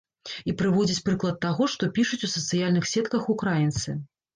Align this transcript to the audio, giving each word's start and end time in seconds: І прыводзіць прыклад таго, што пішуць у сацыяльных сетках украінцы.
І 0.51 0.55
прыводзіць 0.61 1.03
прыклад 1.11 1.39
таго, 1.47 1.69
што 1.75 1.93
пішуць 2.01 2.23
у 2.31 2.33
сацыяльных 2.37 2.93
сетках 2.97 3.33
украінцы. 3.41 4.01